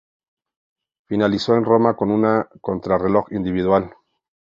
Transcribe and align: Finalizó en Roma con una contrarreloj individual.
Finalizó 1.05 1.53
en 1.53 1.63
Roma 1.63 1.95
con 1.95 2.09
una 2.09 2.49
contrarreloj 2.59 3.27
individual. 3.33 3.93